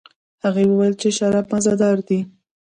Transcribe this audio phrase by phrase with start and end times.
[0.43, 2.19] هغې وویل چې شراب مزه دار دي.